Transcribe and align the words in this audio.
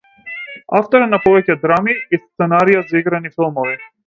Автор 0.79 1.05
е 1.07 1.09
на 1.11 1.19
повеќе 1.27 1.57
драми 1.67 1.95
и 1.99 2.23
сценарија 2.23 2.83
за 2.91 3.01
играни 3.05 3.35
филмови. 3.37 3.81